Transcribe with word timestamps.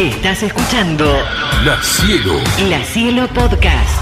Estás 0.00 0.42
escuchando 0.42 1.04
La 1.62 1.76
Cielo. 1.82 2.32
La 2.70 2.82
Cielo 2.84 3.28
Podcast. 3.34 4.00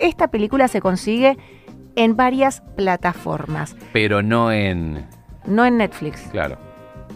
Esta 0.00 0.32
película 0.32 0.66
se 0.66 0.80
consigue 0.80 1.38
en 1.94 2.16
varias 2.16 2.60
plataformas, 2.76 3.76
Pero 3.92 4.20
no 4.20 4.50
en. 4.50 5.06
no 5.46 5.64
en 5.64 5.76
Netflix. 5.76 6.22
Claro. 6.32 6.58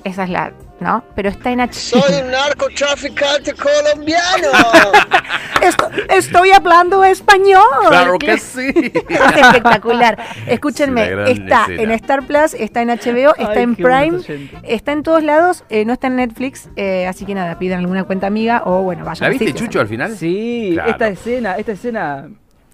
Esa 0.05 0.23
es 0.23 0.31
la, 0.31 0.53
¿no? 0.81 1.05
Pero 1.15 1.29
está 1.31 1.51
en 1.51 1.61
H. 1.61 1.73
Soy 2.01 2.23
un 2.23 2.31
narcotraficante 2.31 3.55
colombiano. 3.55 4.49
Esto- 5.63 5.89
estoy 6.11 6.51
hablando 6.53 7.03
español. 7.03 7.63
Claro 7.89 8.19
que 8.19 8.39
sí. 8.39 8.73
Es 8.75 9.37
espectacular. 9.37 10.19
Escúchenme, 10.47 11.05
Es 11.31 11.39
está 11.39 11.63
escena. 11.63 11.83
en 11.83 11.91
Star 11.93 12.27
Plus, 12.27 12.55
está 12.55 12.83
en 12.83 12.89
HBO, 12.89 13.35
está 13.37 13.53
Ay, 13.53 13.63
en 13.63 13.75
Prime, 13.77 14.19
está 14.63 14.93
en 14.93 15.03
todos 15.03 15.23
lados, 15.23 15.65
eh, 15.71 15.85
no 15.85 15.95
está 15.95 16.07
en 16.09 16.17
Netflix, 16.17 16.69
eh, 16.77 17.07
así 17.07 17.25
que 17.25 17.35
nada, 17.35 17.59
pidan 17.59 17.81
alguna 17.81 18.05
cuenta 18.05 18.27
amiga 18.27 18.63
o 18.67 18.83
bueno, 18.83 19.05
vayan 19.05 19.23
¿La 19.23 19.27
a 19.29 19.31
viste. 19.31 19.53
Chucho, 19.55 19.81
al 19.81 19.89
final? 19.89 20.15
Sí, 20.17 20.71
Claro. 20.75 20.91
esta 20.91 21.09
escena, 21.09 21.57
esta 21.57 21.73
escena. 21.73 22.29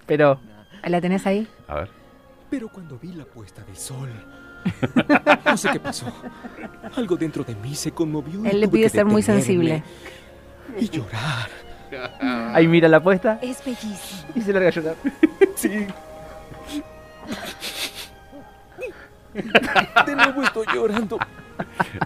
Pero. 0.06 0.40
¿La 0.84 1.00
tenés 1.00 1.24
ahí? 1.26 1.46
A 1.68 1.76
ver. 1.76 1.88
Pero 2.50 2.68
cuando 2.68 2.98
vi 2.98 3.12
la 3.12 3.24
puesta 3.24 3.62
de 3.62 3.74
sol, 3.76 4.10
no 5.44 5.56
sé 5.56 5.70
qué 5.72 5.80
pasó. 5.80 6.06
Algo 6.96 7.16
dentro 7.16 7.44
de 7.44 7.54
mí 7.54 7.74
se 7.74 7.92
conmovió. 7.92 8.44
Él 8.44 8.60
le 8.60 8.68
pide 8.68 8.88
ser 8.88 9.04
muy 9.04 9.22
sensible. 9.22 9.82
Y 10.78 10.88
llorar. 10.88 11.48
Ahí 12.54 12.66
mira 12.68 12.88
la 12.88 12.96
apuesta 12.98 13.38
Es 13.42 13.62
bellísimo. 13.64 14.22
y 14.34 14.40
se 14.40 14.52
larga 14.52 14.68
a 14.68 14.72
llorar. 14.72 14.96
Sí. 15.56 15.86
De 19.34 20.16
nuevo 20.16 20.42
estoy 20.42 20.66
llorando. 20.74 21.18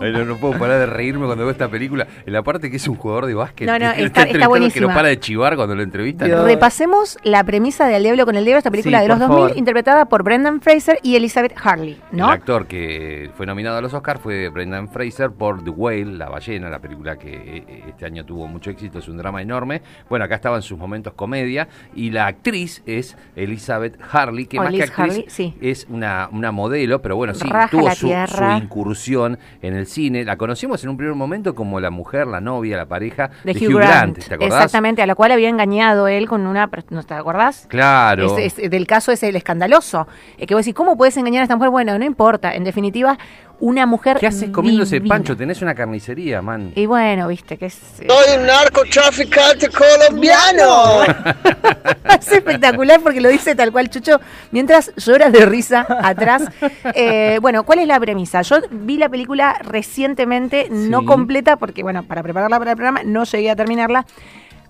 No, 0.00 0.24
no 0.24 0.36
puedo 0.36 0.58
parar 0.58 0.78
de 0.80 0.86
reírme 0.86 1.26
cuando 1.26 1.44
veo 1.44 1.50
esta 1.52 1.68
película. 1.68 2.06
En 2.24 2.32
la 2.32 2.42
parte 2.42 2.70
que 2.70 2.76
es 2.76 2.88
un 2.88 2.96
jugador 2.96 3.26
de 3.26 3.34
básquet. 3.34 3.66
No, 3.66 3.72
no, 3.78 3.78
que 3.78 3.84
está- 3.84 3.94
está 3.96 4.04
entrevistando, 4.22 4.40
Que 4.40 4.48
buenísima. 4.48 4.86
no 4.88 4.94
para 4.94 5.08
de 5.08 5.20
chivar 5.20 5.56
cuando 5.56 5.74
lo 5.74 5.82
entrevistan. 5.82 6.28
Dios. 6.28 6.44
Repasemos 6.44 7.18
la 7.22 7.44
premisa 7.44 7.86
de 7.86 7.96
Al 7.96 8.02
Diablo 8.02 8.24
con 8.26 8.36
el 8.36 8.44
Diablo, 8.44 8.58
esta 8.58 8.70
película 8.70 8.98
Sí, 8.98 9.02
de 9.04 9.08
los 9.08 9.18
por 9.18 9.28
2000, 9.28 9.42
favor. 9.48 9.58
interpretada 9.58 10.04
por 10.06 10.22
Brendan 10.22 10.60
Fraser 10.60 10.98
y 11.02 11.16
Elizabeth 11.16 11.54
Harley, 11.62 12.00
¿no? 12.12 12.26
El 12.26 12.32
actor 12.32 12.66
que 12.66 13.30
fue 13.36 13.46
nominado 13.46 13.78
a 13.78 13.80
los 13.80 13.92
Oscars 13.94 14.20
fue 14.20 14.48
Brendan 14.48 14.88
Fraser 14.88 15.30
por 15.30 15.62
The 15.64 15.70
Whale, 15.70 16.04
La 16.16 16.28
Ballena, 16.28 16.68
la 16.70 16.78
película 16.78 17.16
que 17.16 17.64
eh, 17.68 17.84
este 17.88 18.04
año 18.06 18.24
tuvo 18.24 18.46
mucho 18.46 18.70
éxito, 18.70 18.98
es 18.98 19.08
un 19.08 19.16
drama 19.16 19.42
enorme. 19.42 19.82
Bueno, 20.08 20.24
acá 20.24 20.36
estaba 20.36 20.56
en 20.56 20.62
sus 20.62 20.78
momentos 20.78 21.12
comedia 21.14 21.68
y 21.94 22.10
la 22.10 22.26
actriz 22.26 22.82
es 22.86 23.16
Elizabeth 23.36 23.98
Harley, 24.12 24.46
que 24.46 24.58
O 24.58 24.62
más 24.62 24.72
que 24.72 24.82
actriz 24.82 24.98
Harley, 24.98 25.24
sí. 25.28 25.54
es 25.60 25.86
una, 25.88 26.28
una 26.32 26.52
modelo, 26.52 27.00
pero 27.02 27.16
bueno, 27.16 27.34
sí, 27.34 27.48
Raja 27.48 27.68
tuvo 27.70 27.90
su, 27.92 28.08
su 28.28 28.44
incursión 28.56 29.38
en 29.66 29.74
el 29.76 29.86
cine. 29.86 30.24
La 30.24 30.36
conocimos 30.36 30.82
en 30.84 30.90
un 30.90 30.96
primer 30.96 31.14
momento 31.14 31.54
como 31.54 31.80
la 31.80 31.90
mujer, 31.90 32.26
la 32.26 32.40
novia, 32.40 32.76
la 32.76 32.86
pareja 32.86 33.30
De, 33.44 33.52
Hugh, 33.52 33.74
Grant. 33.78 34.18
¿te 34.18 34.34
acordás? 34.34 34.64
Exactamente, 34.64 35.02
a 35.02 35.06
la 35.06 35.14
cual 35.14 35.32
había 35.32 35.48
engañado 35.48 36.08
él 36.08 36.28
con 36.28 36.46
una... 36.46 36.70
¿No 36.90 37.02
te 37.02 37.14
acordás? 37.14 37.66
Claro. 37.68 38.38
Es- 38.38 38.58
es- 38.58 38.70
del 38.70 38.86
caso 38.86 39.12
es 39.12 39.22
el 39.22 39.36
escandaloso. 39.36 40.06
Eh, 40.38 40.46
que 40.46 40.54
vos 40.54 40.64
decís, 40.64 40.74
¿cómo 40.74 40.96
puedes 40.96 41.16
engañar 41.16 41.40
a 41.40 41.44
esta 41.44 41.56
mujer? 41.56 41.70
Bueno, 41.70 41.98
no 41.98 42.04
importa. 42.04 42.54
En 42.54 42.64
definitiva, 42.64 43.18
una 43.60 43.86
mujer. 43.86 44.18
¿Qué 44.18 44.26
haces 44.26 44.50
comiéndose 44.50 44.96
divina. 44.96 45.14
pancho? 45.14 45.36
Tenés 45.36 45.62
una 45.62 45.74
carnicería, 45.74 46.42
man. 46.42 46.72
Y 46.74 46.86
bueno, 46.86 47.28
viste, 47.28 47.56
que 47.56 47.66
es. 47.66 47.76
eh, 48.00 48.06
Soy 48.08 48.38
un 48.40 48.46
narcotraficante 48.46 49.68
colombiano. 49.70 51.02
es 52.20 52.32
espectacular 52.32 53.00
porque 53.00 53.20
lo 53.20 53.28
dice 53.28 53.54
tal 53.54 53.72
cual 53.72 53.88
Chucho 53.90 54.20
mientras 54.50 54.92
llora 54.96 55.30
de 55.30 55.46
risa 55.46 55.86
atrás. 56.02 56.44
Eh, 56.94 57.38
bueno, 57.42 57.64
¿cuál 57.64 57.80
es 57.80 57.86
la 57.86 57.98
premisa? 58.00 58.42
Yo 58.42 58.56
vi 58.70 58.96
la 58.96 59.08
película 59.08 59.56
recientemente, 59.62 60.68
no 60.70 61.04
completa, 61.04 61.56
porque 61.56 61.82
bueno, 61.82 62.04
para 62.04 62.22
prepararla 62.22 62.58
para 62.58 62.70
el 62.72 62.76
programa 62.76 63.02
no 63.04 63.24
llegué 63.24 63.50
a 63.50 63.56
terminarla. 63.56 64.06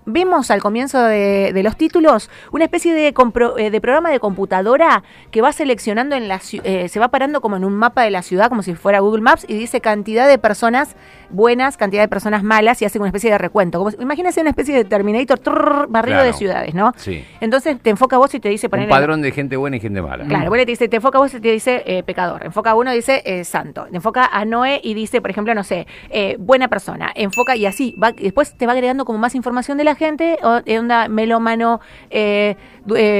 Vemos 0.06 0.50
al 0.52 0.62
comienzo 0.62 1.02
de, 1.02 1.50
de 1.52 1.62
los 1.64 1.76
títulos 1.76 2.30
una 2.52 2.64
especie 2.64 2.94
de, 2.94 3.12
compro- 3.12 3.54
eh, 3.58 3.70
de 3.70 3.80
programa 3.80 4.10
de 4.10 4.20
computadora 4.20 5.02
que 5.32 5.42
va 5.42 5.52
seleccionando 5.52 6.14
en 6.14 6.28
la 6.28 6.40
eh, 6.62 6.88
se 6.88 7.00
va 7.00 7.08
parando 7.08 7.40
como 7.40 7.56
en 7.56 7.64
un 7.64 7.74
mapa 7.74 8.02
de 8.02 8.10
la 8.12 8.22
ciudad, 8.22 8.48
como 8.48 8.62
si 8.62 8.74
fuera 8.74 9.00
Google 9.00 9.22
Maps, 9.22 9.44
y 9.48 9.54
dice 9.54 9.80
cantidad 9.80 10.28
de 10.28 10.38
personas 10.38 10.94
buenas, 11.30 11.76
cantidad 11.76 12.02
de 12.02 12.08
personas 12.08 12.42
malas, 12.42 12.80
y 12.82 12.84
hace 12.84 12.98
una 12.98 13.08
especie 13.08 13.30
de 13.30 13.38
recuento. 13.38 13.78
Como, 13.78 13.90
imagínense 14.00 14.40
una 14.40 14.50
especie 14.50 14.74
de 14.74 14.84
Terminator, 14.84 15.38
trrr, 15.38 15.86
barrido 15.88 16.16
Claro. 16.16 16.26
de 16.26 16.32
ciudades, 16.32 16.74
¿no? 16.74 16.92
Sí. 16.96 17.24
Entonces 17.40 17.78
te 17.80 17.90
enfoca 17.90 18.16
a 18.16 18.18
vos 18.18 18.34
y 18.34 18.40
te 18.40 18.48
dice 18.48 18.66
Un 18.66 18.70
poner 18.70 18.88
padrón 18.88 19.22
de 19.22 19.32
gente 19.32 19.56
buena 19.56 19.76
y 19.76 19.80
gente 19.80 20.00
mala. 20.02 20.24
Claro, 20.24 20.48
bueno, 20.48 20.64
te 20.64 20.70
dice, 20.72 20.88
te 20.88 20.96
enfoca 20.96 21.18
a 21.18 21.20
vos 21.20 21.34
y 21.34 21.40
te 21.40 21.50
dice 21.50 21.82
eh, 21.86 22.02
pecador. 22.02 22.44
Enfoca 22.44 22.70
a 22.70 22.74
uno 22.74 22.92
y 22.92 22.96
dice 22.96 23.22
eh, 23.24 23.44
santo. 23.44 23.86
Te 23.90 23.96
enfoca 23.96 24.26
a 24.26 24.44
Noé 24.44 24.80
y 24.82 24.94
dice, 24.94 25.20
por 25.20 25.30
ejemplo, 25.30 25.54
no 25.54 25.64
sé, 25.64 25.86
eh, 26.10 26.36
buena 26.38 26.68
persona. 26.68 27.10
Enfoca 27.14 27.56
y 27.56 27.66
así. 27.66 27.94
Va, 28.02 28.12
después 28.12 28.56
te 28.56 28.66
va 28.66 28.72
agregando 28.72 29.04
como 29.04 29.18
más 29.18 29.34
información 29.34 29.78
de 29.78 29.84
la 29.84 29.94
gente. 29.94 30.38
O, 30.42 30.60
eh, 30.64 30.78
onda 30.78 31.08
melómano, 31.08 31.80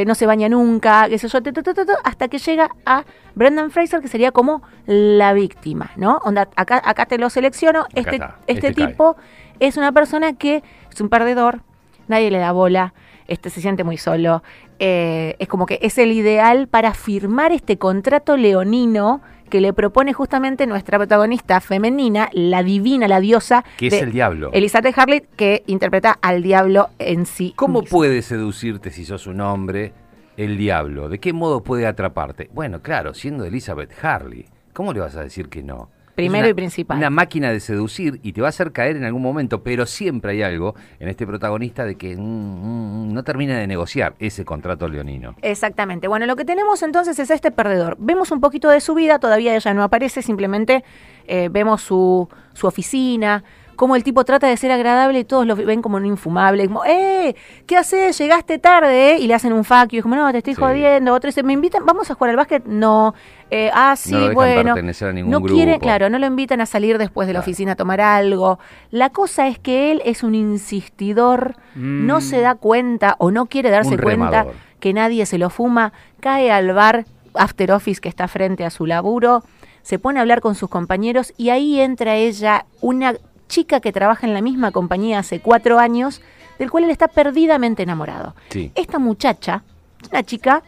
no 0.06 0.14
se 0.14 0.26
baña 0.26 0.48
nunca, 0.48 1.08
qué 1.08 1.18
sé 1.18 1.28
yo, 1.28 1.42
ta, 1.42 1.52
ta, 1.52 1.62
ta, 1.62 1.74
ta, 1.74 1.84
ta, 1.84 1.94
hasta 2.04 2.28
que 2.28 2.38
llega 2.38 2.70
a 2.84 3.04
Brendan 3.36 3.70
Fraser, 3.70 4.00
que 4.00 4.08
sería 4.08 4.32
como 4.32 4.62
la 4.86 5.32
víctima, 5.34 5.92
¿no? 5.96 6.18
Onda, 6.24 6.48
acá, 6.56 6.82
acá 6.84 7.06
te 7.06 7.18
lo 7.18 7.30
selecciono. 7.30 7.86
este 7.94 8.16
está, 8.16 8.38
este, 8.48 8.68
este 8.68 8.74
cae. 8.74 8.88
tipo 8.88 9.16
es 9.60 9.76
una 9.76 9.92
persona 9.92 10.32
que 10.32 10.64
es 10.92 11.00
un 11.00 11.08
perdedor, 11.08 11.60
nadie 12.08 12.30
le 12.30 12.38
da 12.38 12.50
bola, 12.52 12.94
este 13.28 13.50
se 13.50 13.60
siente 13.60 13.84
muy 13.84 13.98
solo. 13.98 14.42
eh, 14.78 15.36
es 15.38 15.48
como 15.48 15.66
que 15.66 15.78
es 15.82 15.98
el 15.98 16.12
ideal 16.12 16.66
para 16.66 16.92
firmar 16.94 17.52
este 17.52 17.78
contrato 17.78 18.36
leonino 18.36 19.20
que 19.50 19.60
le 19.60 19.72
propone 19.72 20.12
justamente 20.12 20.66
nuestra 20.66 20.98
protagonista 20.98 21.60
femenina, 21.60 22.28
la 22.32 22.62
divina, 22.62 23.06
la 23.06 23.20
diosa. 23.20 23.64
Que 23.76 23.88
es 23.88 24.02
el 24.02 24.12
diablo. 24.12 24.50
Elizabeth 24.52 24.98
Harley, 24.98 25.22
que 25.36 25.62
interpreta 25.66 26.18
al 26.20 26.42
diablo 26.42 26.88
en 26.98 27.26
sí. 27.26 27.52
¿Cómo 27.54 27.80
mismo. 27.82 27.96
puede 27.98 28.22
seducirte 28.22 28.90
si 28.90 29.04
sos 29.04 29.26
un 29.26 29.40
hombre 29.40 29.92
el 30.36 30.56
diablo? 30.56 31.08
¿De 31.08 31.18
qué 31.18 31.32
modo 31.32 31.62
puede 31.62 31.86
atraparte? 31.86 32.50
Bueno, 32.52 32.80
claro, 32.82 33.14
siendo 33.14 33.44
Elizabeth 33.44 33.92
Harley. 34.04 34.46
¿Cómo 34.72 34.92
le 34.92 35.00
vas 35.00 35.16
a 35.16 35.22
decir 35.22 35.48
que 35.48 35.62
no? 35.62 35.90
Primero 36.14 36.44
una- 36.44 36.48
y 36.50 36.54
principal. 36.54 36.96
Una 36.96 37.10
máquina 37.10 37.50
de 37.50 37.60
seducir 37.60 38.20
y 38.22 38.32
te 38.32 38.40
va 38.40 38.46
a 38.46 38.50
hacer 38.50 38.72
caer 38.72 38.96
en 38.96 39.04
algún 39.04 39.20
momento, 39.20 39.62
pero 39.62 39.84
siempre 39.84 40.32
hay 40.32 40.42
algo 40.42 40.74
en 40.98 41.08
este 41.08 41.26
protagonista 41.26 41.84
de 41.84 41.96
que 41.96 42.16
mm, 42.16 42.20
mm, 42.20 43.12
no 43.12 43.22
termina 43.22 43.58
de 43.58 43.66
negociar 43.66 44.14
ese 44.18 44.44
contrato 44.46 44.88
leonino. 44.88 45.34
Exactamente. 45.42 46.08
Bueno, 46.08 46.24
lo 46.24 46.34
que 46.36 46.46
tenemos 46.46 46.82
entonces 46.82 47.18
es 47.18 47.30
a 47.30 47.34
este 47.34 47.50
perdedor. 47.50 47.96
Vemos 47.98 48.30
un 48.30 48.40
poquito 48.40 48.70
de 48.70 48.80
su 48.80 48.94
vida, 48.94 49.18
todavía 49.18 49.54
ella 49.56 49.74
no 49.74 49.82
aparece, 49.82 50.22
simplemente 50.22 50.84
eh, 51.26 51.50
vemos 51.50 51.82
su, 51.82 52.28
su 52.54 52.66
oficina, 52.66 53.44
cómo 53.76 53.94
el 53.96 54.02
tipo 54.02 54.24
trata 54.24 54.46
de 54.48 54.56
ser 54.56 54.72
agradable 54.72 55.20
y 55.20 55.24
todos 55.24 55.46
lo 55.46 55.54
ven 55.54 55.82
como 55.82 55.96
un 55.98 56.06
infumable, 56.06 56.66
como, 56.66 56.84
¡eh! 56.84 57.36
¿Qué 57.66 57.76
haces? 57.76 58.18
Llegaste 58.18 58.58
tarde, 58.58 59.12
¿eh? 59.12 59.18
Y 59.20 59.26
le 59.26 59.34
hacen 59.34 59.52
un 59.52 59.64
fuck 59.64 59.88
you, 59.90 59.98
es 59.98 60.02
como, 60.02 60.16
no, 60.16 60.30
te 60.32 60.38
estoy 60.38 60.54
Sí. 60.54 60.60
jodiendo. 60.60 61.12
Otro 61.14 61.28
dice, 61.28 61.42
¿me 61.42 61.52
invitan? 61.52 61.84
¿Vamos 61.86 62.10
a 62.10 62.14
jugar 62.14 62.30
al 62.30 62.36
básquet? 62.36 62.64
No. 62.66 63.14
Eh, 63.50 63.70
ah, 63.72 63.94
sí, 63.96 64.10
lo 64.12 64.18
dejan 64.20 64.34
bueno. 64.34 64.74
pertenecer 64.74 65.08
a 65.08 65.12
ningún 65.12 65.30
no 65.30 65.40
quiere, 65.42 65.72
grupo. 65.72 65.84
claro, 65.86 66.10
no 66.10 66.18
lo 66.18 66.26
invitan 66.26 66.60
a 66.60 66.66
salir 66.66 66.98
después 66.98 67.28
de 67.28 67.34
la 67.34 67.38
Claro. 67.40 67.50
oficina 67.50 67.72
a 67.72 67.76
tomar 67.76 68.00
algo. 68.00 68.58
La 68.90 69.10
cosa 69.10 69.46
es 69.46 69.58
que 69.60 69.92
él 69.92 70.02
es 70.04 70.22
un 70.24 70.34
insistidor, 70.34 71.56
no 71.74 72.18
Mm. 72.18 72.20
se 72.22 72.40
da 72.40 72.54
cuenta 72.56 73.16
o 73.18 73.30
no 73.30 73.46
quiere 73.46 73.70
darse 73.70 73.90
Un 73.94 73.98
cuenta 74.02 74.30
remador. 74.42 74.54
que 74.80 74.92
nadie 74.92 75.26
se 75.26 75.38
lo 75.38 75.50
fuma, 75.50 75.92
cae 76.20 76.50
al 76.50 76.72
bar 76.72 77.04
After 77.34 77.70
Office 77.72 78.00
que 78.00 78.08
está 78.08 78.28
frente 78.28 78.64
a 78.64 78.70
su 78.70 78.86
laburo, 78.86 79.42
se 79.82 79.98
pone 79.98 80.18
a 80.18 80.22
hablar 80.22 80.40
con 80.40 80.54
sus 80.54 80.68
compañeros 80.68 81.32
y 81.36 81.50
ahí 81.50 81.80
entra 81.80 82.16
ella, 82.16 82.64
una 82.80 83.14
chica 83.48 83.80
que 83.80 83.92
trabaja 83.92 84.26
en 84.26 84.34
la 84.34 84.40
misma 84.42 84.70
compañía 84.72 85.18
hace 85.20 85.40
cuatro 85.40 85.78
años, 85.78 86.20
del 86.58 86.70
cual 86.70 86.84
él 86.84 86.90
está 86.90 87.08
perdidamente 87.08 87.82
enamorado. 87.82 88.34
Sí. 88.50 88.72
Esta 88.74 88.98
muchacha, 88.98 89.62
una 90.10 90.22
chica 90.22 90.62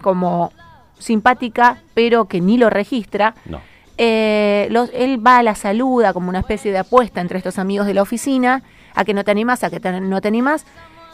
como 0.00 0.52
simpática, 0.98 1.78
pero 1.94 2.26
que 2.26 2.40
ni 2.40 2.58
lo 2.58 2.70
registra, 2.70 3.34
No. 3.46 3.60
eh, 3.98 4.68
los- 4.70 4.90
él 4.94 5.24
va 5.24 5.38
a 5.38 5.42
la 5.42 5.54
saluda 5.54 6.12
como 6.12 6.28
una 6.28 6.40
especie 6.40 6.70
de 6.72 6.78
apuesta 6.78 7.20
entre 7.20 7.38
estos 7.38 7.58
amigos 7.58 7.86
de 7.86 7.94
la 7.94 8.02
oficina, 8.02 8.62
a 8.94 9.04
que 9.04 9.14
no 9.14 9.24
te 9.24 9.30
animas, 9.30 9.64
a 9.64 9.70
que 9.70 9.80
te- 9.80 10.00
no 10.00 10.20
te 10.20 10.28
animas. 10.28 10.64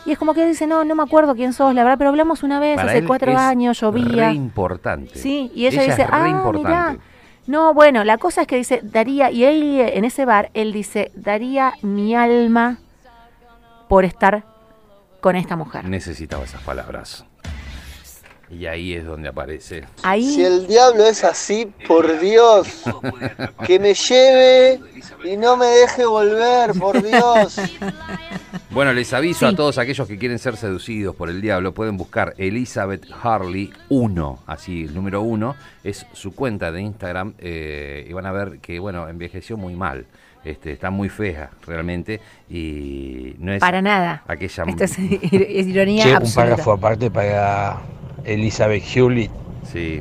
Y 0.07 0.13
es 0.13 0.19
como 0.19 0.33
que 0.35 0.47
dice, 0.47 0.67
no, 0.67 0.85
no 0.85 0.95
me 0.95 1.03
acuerdo 1.03 1.35
quién 1.35 1.53
sos, 1.53 1.75
la 1.75 1.83
verdad, 1.85 1.99
pero 1.99 2.11
hablamos 2.11 2.43
una 2.43 2.61
vez, 2.61 2.77
Para 2.77 2.89
hace 2.91 2.99
él 2.99 3.07
cuatro 3.07 3.33
es 3.33 3.39
años, 3.39 3.81
llovía. 3.81 4.29
Re 4.29 4.35
importante. 4.35 5.19
Sí, 5.19 5.51
y 5.55 5.67
ella, 5.67 5.83
dice, 5.83 6.03
es 6.03 6.09
re 6.11 6.17
ah, 6.17 6.29
importante. 6.29 6.69
mirá. 6.69 6.97
No, 7.49 7.73
bueno, 7.73 8.05
la 8.05 8.19
cosa 8.19 8.43
es 8.43 8.47
que 8.47 8.57
dice, 8.57 8.81
daría, 8.83 9.31
y 9.31 9.43
él 9.43 9.81
en 9.81 10.05
ese 10.05 10.27
bar, 10.27 10.51
él 10.53 10.71
dice, 10.71 11.11
daría 11.15 11.73
mi 11.81 12.15
alma 12.15 12.77
por 13.89 14.05
estar 14.05 14.45
con 15.21 15.35
esta 15.35 15.57
mujer. 15.57 15.87
Necesitaba 15.87 16.45
esas 16.45 16.61
palabras. 16.63 17.25
Y 18.51 18.67
ahí 18.67 18.93
es 18.93 19.07
donde 19.07 19.31
aparece. 19.31 19.87
Ahí, 20.03 20.31
Si 20.31 20.45
el 20.45 20.67
diablo 20.67 21.07
es 21.07 21.25
así, 21.25 21.73
por 21.87 22.21
Dios, 22.21 22.83
que 23.67 23.79
me 23.79 23.95
lleve 23.95 24.81
y 25.25 25.37
no 25.39 25.57
me 25.57 25.67
deje 25.69 26.05
volver, 26.05 26.73
por 26.79 27.03
Dios. 27.03 27.57
Bueno, 28.79 28.93
les 28.93 29.13
aviso 29.13 29.41
Sí. 29.41 29.53
a 29.53 29.57
todos 29.57 29.77
aquellos 29.79 30.07
que 30.07 30.17
quieren 30.19 30.39
ser 30.39 30.57
seducidos 30.57 31.17
por 31.17 31.31
el 31.31 31.41
diablo, 31.41 31.75
pueden 31.75 31.97
buscar 31.97 32.35
Elizabeth 32.39 33.07
Harley 33.25 33.73
1, 33.89 34.39
así 34.47 34.85
el 34.85 34.95
número 34.95 35.21
1, 35.23 35.57
es 35.83 36.07
su 36.13 36.33
cuenta 36.33 36.71
de 36.71 36.83
Instagram, 36.83 37.35
eh, 37.41 38.07
y 38.09 38.13
van 38.13 38.27
a 38.27 38.31
ver 38.31 38.61
que, 38.61 38.79
bueno, 38.79 39.09
envejeció 39.09 39.57
muy 39.57 39.75
mal. 39.75 40.07
Este, 40.45 40.71
está 40.71 40.91
muy 40.91 41.09
fea, 41.09 41.51
realmente, 41.67 42.21
y 42.49 43.35
no 43.41 43.53
es 43.53 43.59
Para 43.59 43.83
nada. 43.83 44.23
aquella... 44.29 44.63
Esto 44.69 44.85
es, 44.85 44.97
es 44.97 45.67
ironía 45.67 46.05
Che, 46.05 46.17
un 46.17 46.33
párrafo 46.33 46.71
aparte 46.71 47.11
para 47.11 47.79
Elizabeth 48.25 48.85
Hewlett, 48.95 49.33
Sí, 49.73 50.01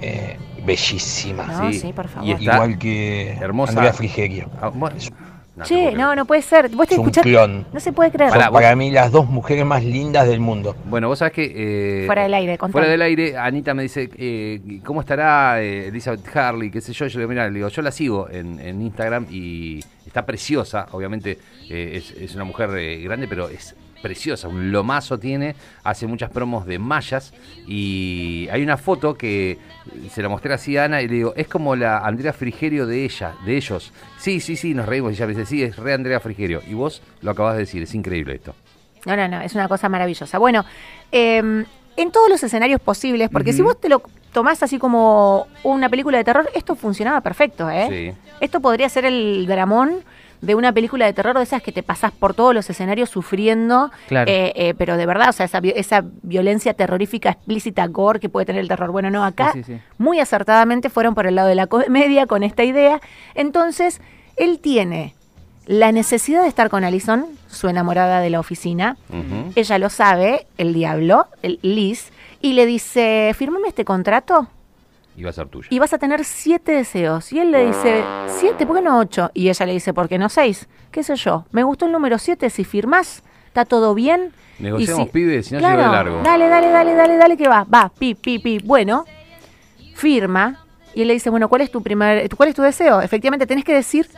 eh, 0.00 0.36
bellísima. 0.64 1.46
No, 1.46 1.72
sí. 1.72 1.80
sí, 1.80 1.92
por 1.92 2.06
favor. 2.06 2.28
Y 2.28 2.30
está 2.30 2.42
Igual 2.54 2.78
que 2.78 3.32
hermosa. 3.40 3.72
Andrea 3.72 3.92
Frigerio. 3.92 4.48
Ah, 4.62 4.68
bueno, 4.72 4.94
no 5.56 5.64
Che, 5.64 5.92
no, 5.92 6.24
puede 6.26 6.42
ser. 6.42 6.68
Vos 6.70 6.88
te 6.88 6.94
Es 6.94 6.98
un 6.98 7.04
escuchás. 7.06 7.22
clon. 7.22 7.66
No 7.72 7.80
se 7.80 7.92
puede 7.92 8.10
creer. 8.10 8.30
Pará, 8.30 8.50
para 8.50 8.74
mí 8.74 8.90
las 8.90 9.12
dos 9.12 9.28
mujeres 9.28 9.64
más 9.64 9.84
lindas 9.84 10.26
del 10.26 10.40
mundo. 10.40 10.74
Bueno, 10.86 11.08
vos 11.08 11.18
sabés 11.20 11.32
que... 11.34 12.02
eh, 12.02 12.06
Fuera 12.06 12.22
del 12.24 12.34
aire, 12.34 12.58
contame. 12.58 12.72
Fuera 12.72 12.88
del 12.90 13.02
aire, 13.02 13.36
Anita 13.36 13.72
me 13.74 13.82
dice, 13.84 14.10
eh, 14.16 14.80
¿cómo 14.84 15.00
estará 15.00 15.62
eh, 15.62 15.88
Elizabeth 15.88 16.36
Harley? 16.36 16.70
¿Qué 16.70 16.80
sé 16.80 16.92
yo? 16.92 17.06
Yo 17.06 17.18
le 17.18 17.22
digo, 17.22 17.28
mira, 17.30 17.46
le 17.48 17.54
digo, 17.54 17.68
yo 17.68 17.82
la 17.82 17.90
sigo 17.92 18.28
en, 18.30 18.58
en 18.58 18.82
Instagram 18.82 19.26
y 19.30 19.80
está 20.06 20.26
preciosa. 20.26 20.86
Obviamente 20.92 21.38
eh, 21.70 21.92
es, 21.94 22.10
es 22.10 22.34
una 22.34 22.44
mujer 22.44 22.70
eh, 22.76 23.00
grande, 23.02 23.28
pero 23.28 23.48
es 23.48 23.74
preciosa. 24.04 24.48
Un 24.48 24.70
lomazo 24.70 25.18
tiene, 25.18 25.56
hace 25.82 26.06
muchas 26.06 26.30
promos 26.30 26.66
de 26.66 26.78
mallas 26.78 27.32
y 27.66 28.46
hay 28.52 28.62
una 28.62 28.76
foto 28.76 29.14
que 29.14 29.56
se 30.10 30.20
la 30.20 30.28
mostré 30.28 30.52
así 30.52 30.76
a 30.76 30.84
Ana 30.84 31.00
y 31.00 31.08
le 31.08 31.14
digo, 31.14 31.32
es 31.36 31.48
como 31.48 31.74
la 31.74 32.00
Andrea 32.00 32.34
Frigerio 32.34 32.86
de 32.86 33.02
ella, 33.02 33.32
de 33.46 33.56
ellos. 33.56 33.94
Sí, 34.18 34.40
sí, 34.40 34.56
sí, 34.56 34.74
nos 34.74 34.84
reímos 34.84 35.12
y 35.12 35.14
ella 35.14 35.26
me 35.26 35.32
dice, 35.32 35.46
sí, 35.46 35.62
es 35.62 35.76
re 35.76 35.94
Andrea 35.94 36.20
Frigerio. 36.20 36.60
Y 36.68 36.74
vos 36.74 37.00
lo 37.22 37.30
acabas 37.30 37.54
de 37.54 37.60
decir, 37.60 37.82
es 37.82 37.94
increíble 37.94 38.34
esto. 38.34 38.54
No, 39.06 39.16
no, 39.16 39.26
no, 39.26 39.40
es 39.40 39.54
una 39.54 39.68
cosa 39.68 39.88
maravillosa. 39.88 40.36
Bueno, 40.36 40.66
eh, 41.10 41.64
en 41.96 42.12
todos 42.12 42.28
los 42.28 42.42
escenarios 42.42 42.82
posibles, 42.82 43.30
porque 43.30 43.54
si 43.54 43.62
vos 43.62 43.80
te 43.80 43.88
lo 43.88 44.02
tomás 44.34 44.62
así 44.62 44.78
como 44.78 45.46
una 45.62 45.88
película 45.88 46.18
de 46.18 46.24
terror, 46.24 46.50
esto 46.54 46.74
funcionaba 46.74 47.22
perfecto, 47.22 47.70
¿eh? 47.70 47.86
Sí. 47.88 48.28
Esto 48.40 48.60
podría 48.60 48.90
ser 48.90 49.06
el 49.06 49.46
dramón 49.46 50.04
de 50.44 50.54
una 50.54 50.72
película 50.72 51.06
de 51.06 51.12
terror 51.12 51.36
de 51.36 51.42
esas 51.42 51.62
que 51.62 51.72
te 51.72 51.82
pasás 51.82 52.12
por 52.12 52.34
todos 52.34 52.54
los 52.54 52.68
escenarios 52.68 53.10
sufriendo, 53.10 53.90
Claro. 54.08 54.30
eh, 54.30 54.52
eh, 54.54 54.74
pero 54.76 54.96
de 54.96 55.06
verdad, 55.06 55.28
o 55.30 55.32
sea, 55.32 55.46
esa, 55.46 55.58
esa 55.58 56.04
violencia 56.22 56.74
terrorífica 56.74 57.30
explícita, 57.30 57.86
gore 57.86 58.20
que 58.20 58.28
puede 58.28 58.46
tener 58.46 58.60
el 58.60 58.68
terror. 58.68 58.90
Bueno, 58.90 59.10
no, 59.10 59.24
acá 59.24 59.52
Sí, 59.52 59.62
sí, 59.64 59.74
sí. 59.74 59.80
muy 59.98 60.20
acertadamente 60.20 60.90
fueron 60.90 61.14
por 61.14 61.26
el 61.26 61.34
lado 61.34 61.48
de 61.48 61.54
la 61.54 61.66
comedia 61.66 62.26
con 62.26 62.42
esta 62.42 62.64
idea. 62.64 63.00
Entonces, 63.34 64.00
él 64.36 64.58
tiene 64.58 65.14
la 65.66 65.92
necesidad 65.92 66.42
de 66.42 66.48
estar 66.48 66.68
con 66.68 66.84
Alison, 66.84 67.24
su 67.48 67.68
enamorada 67.68 68.20
de 68.20 68.28
la 68.30 68.40
oficina. 68.40 68.96
Ella 69.54 69.78
lo 69.78 69.88
sabe, 69.88 70.46
el 70.58 70.74
diablo, 70.74 71.26
el 71.42 71.58
Liz, 71.62 72.10
y 72.42 72.52
le 72.52 72.66
dice, 72.66 73.32
firmame 73.34 73.68
este 73.68 73.84
contrato 73.86 74.48
Y 75.16 75.22
va 75.22 75.30
a 75.30 75.32
ser 75.32 75.46
tuyo. 75.48 75.68
y 75.70 75.78
vas 75.78 75.92
a 75.92 75.98
tener 75.98 76.24
siete 76.24 76.72
deseos. 76.72 77.32
Y 77.32 77.38
él 77.38 77.52
le 77.52 77.66
dice, 77.66 78.02
siete, 78.26 78.66
¿por 78.66 78.76
qué 78.76 78.82
no 78.82 78.98
ocho? 78.98 79.30
Y 79.32 79.48
ella 79.48 79.66
le 79.66 79.72
dice, 79.72 79.94
¿por 79.94 80.08
qué 80.08 80.18
no 80.18 80.28
seis? 80.28 80.66
¿Qué 80.90 81.02
sé 81.02 81.14
yo? 81.16 81.44
Me 81.52 81.62
gustó 81.62 81.86
el 81.86 81.92
número 81.92 82.18
siete, 82.18 82.50
si 82.50 82.64
firmás, 82.64 83.22
está 83.46 83.64
todo 83.64 83.94
bien. 83.94 84.32
Negociamos, 84.58 85.08
Y 85.08 85.10
pibes, 85.10 85.46
si 85.46 85.54
no 85.54 85.60
claro, 85.60 85.76
llego 85.78 85.90
de 85.90 85.96
largo. 85.96 86.22
Dale, 86.22 86.48
dale, 86.48 86.68
dale, 86.70 86.94
dale, 86.94 87.16
dale, 87.16 87.36
que 87.36 87.48
va, 87.48 87.64
va, 87.64 87.88
pi, 87.96 88.14
pi, 88.14 88.38
pi. 88.38 88.58
Bueno, 88.64 89.04
firma. 89.94 90.64
Y 90.94 91.02
él 91.02 91.08
le 91.08 91.14
dice, 91.14 91.30
bueno, 91.30 91.48
¿cuál 91.48 91.62
es 91.62 91.70
tu 91.70 91.82
primer, 91.82 92.28
cuál 92.36 92.48
es 92.48 92.54
tu 92.54 92.62
deseo? 92.62 93.00
Efectivamente, 93.00 93.46
tenés 93.46 93.64
que 93.64 93.74
decir, 93.74 94.08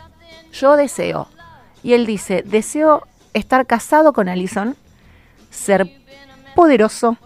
yo 0.53 0.75
deseo. 0.77 1.27
Y 1.83 1.93
él 1.93 2.05
dice, 2.05 2.43
deseo 2.45 3.07
estar 3.33 3.65
casado 3.65 4.13
con 4.13 4.29
Alison, 4.29 4.75
ser 5.49 5.89
poderoso 6.55 7.17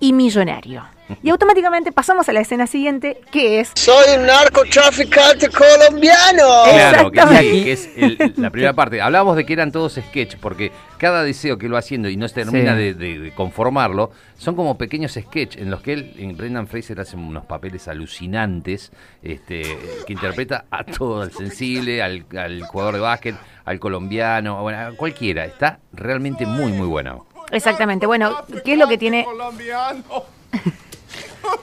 y 0.00 0.12
millonario. 0.12 0.84
Y 1.22 1.28
automáticamente 1.30 1.92
pasamos 1.92 2.28
a 2.28 2.32
la 2.32 2.40
escena 2.40 2.66
siguiente, 2.66 3.20
que 3.30 3.60
es 3.60 3.72
Soy 3.74 4.16
un 4.18 4.26
narcotraficante 4.26 5.48
colombiano. 5.50 6.44
Claro, 6.72 7.10
que, 7.10 7.20
sí, 7.20 7.64
que 7.64 7.72
es 7.72 7.90
el- 7.96 8.34
la 8.38 8.50
primera 8.50 8.72
parte. 8.72 9.00
Hablábamos 9.02 9.36
de 9.36 9.44
que 9.44 9.52
eran 9.52 9.70
todos 9.70 9.94
sketch, 9.94 10.36
porque 10.40 10.72
cada 10.98 11.22
deseo 11.22 11.58
que 11.58 11.66
él 11.66 11.74
va 11.74 11.80
haciendo 11.80 12.08
y 12.08 12.16
no 12.16 12.26
se 12.26 12.34
termina 12.34 12.72
Sí. 12.72 12.78
de, 12.78 12.94
de- 12.94 13.18
de 13.18 13.30
conformarlo, 13.32 14.12
son 14.38 14.56
como 14.56 14.78
pequeños 14.78 15.12
sketch 15.12 15.56
en 15.58 15.70
los 15.70 15.82
que 15.82 15.92
él, 15.92 16.14
en 16.16 16.36
Brendan 16.36 16.66
Fraser, 16.66 16.98
hace 17.00 17.16
unos 17.16 17.44
papeles 17.44 17.86
alucinantes, 17.88 18.90
este, 19.22 19.62
que 20.06 20.12
interpreta 20.14 20.64
a 20.70 20.84
todo, 20.84 21.20
al 21.22 21.32
sensible, 21.32 22.02
al, 22.02 22.24
al 22.36 22.62
jugador 22.62 22.94
de 22.94 23.00
básquet, 23.00 23.34
al 23.66 23.78
colombiano, 23.78 24.62
bueno, 24.62 24.78
a 24.78 24.92
cualquiera. 24.96 25.44
Está 25.44 25.80
realmente 25.92 26.46
muy, 26.46 26.72
muy 26.72 26.86
bueno. 26.86 27.26
exactamente, 27.50 28.06
bueno, 28.06 28.34
¿qué 28.64 28.72
es 28.72 28.78
lo 28.78 28.88
que 28.88 28.96
tiene? 28.98 29.26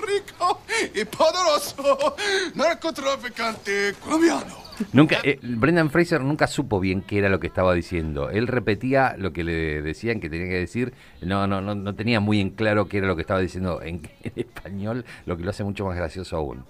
Rico 0.06 0.62
y 0.94 1.06
poderoso 1.06 2.16
narcotraficante 2.56 3.94
colombiano. 4.04 4.62
Nunca, 4.94 5.18
eh, 5.24 5.40
Brendan 5.44 5.92
Fraser 5.92 6.22
nunca 6.22 6.48
supo 6.48 6.80
bien 6.80 7.02
qué 7.02 7.20
era 7.20 7.30
lo 7.30 7.40
que 7.40 7.48
estaba 7.48 7.74
diciendo. 7.74 8.30
Él 8.30 8.48
repetía 8.48 9.16
lo 9.18 9.32
que 9.32 9.44
le 9.44 9.82
decían 9.82 10.20
que 10.20 10.30
tenía 10.30 10.48
que 10.48 10.60
decir. 10.60 10.94
No, 11.22 11.46
no, 11.46 11.62
no, 11.62 11.76
no 11.76 11.94
tenía 11.96 12.20
muy 12.20 12.40
en 12.42 12.50
claro 12.50 12.88
qué 12.88 12.98
era 12.98 13.08
lo 13.08 13.16
que 13.16 13.22
estaba 13.22 13.40
diciendo 13.40 13.82
en, 13.84 14.02
en 14.24 14.34
español, 14.36 15.06
lo 15.26 15.38
que 15.38 15.44
lo 15.44 15.52
hace 15.52 15.64
mucho 15.64 15.86
más 15.86 15.96
gracioso 15.96 16.38
aún. 16.38 16.64